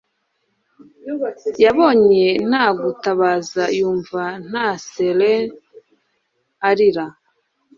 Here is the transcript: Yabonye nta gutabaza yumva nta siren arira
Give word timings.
Yabonye 1.65 2.27
nta 2.49 2.65
gutabaza 2.81 3.63
yumva 3.77 4.23
nta 4.49 4.67
siren 4.85 5.45
arira 6.69 7.05